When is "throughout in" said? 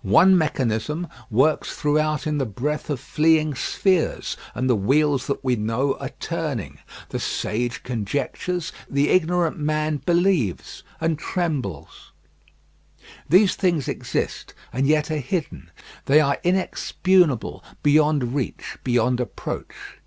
1.76-2.38